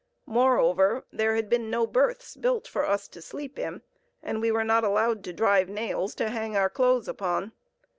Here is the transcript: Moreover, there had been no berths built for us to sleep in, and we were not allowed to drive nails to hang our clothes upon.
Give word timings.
Moreover, 0.25 1.05
there 1.11 1.35
had 1.35 1.47
been 1.47 1.69
no 1.69 1.85
berths 1.85 2.35
built 2.35 2.67
for 2.67 2.87
us 2.87 3.07
to 3.09 3.21
sleep 3.21 3.59
in, 3.59 3.83
and 4.23 4.41
we 4.41 4.51
were 4.51 4.63
not 4.63 4.83
allowed 4.83 5.23
to 5.25 5.31
drive 5.31 5.69
nails 5.69 6.15
to 6.15 6.31
hang 6.31 6.57
our 6.57 6.71
clothes 6.71 7.07
upon. 7.07 7.51